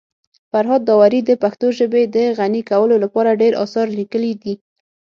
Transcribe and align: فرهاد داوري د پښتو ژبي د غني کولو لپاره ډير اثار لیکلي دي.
فرهاد 0.51 0.81
داوري 0.87 1.19
د 1.25 1.31
پښتو 1.43 1.67
ژبي 1.77 2.03
د 2.15 2.17
غني 2.39 2.61
کولو 2.71 2.95
لپاره 3.03 3.37
ډير 3.41 3.53
اثار 3.63 3.87
لیکلي 3.99 4.33
دي. 4.41 4.53